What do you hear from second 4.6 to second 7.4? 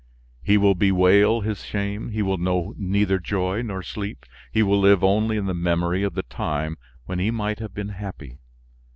will live only in the memory of the time when he